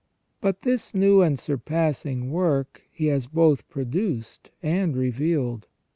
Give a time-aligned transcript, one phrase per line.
[0.41, 5.67] 331 But this new and surpassing work He has both produced and revealed.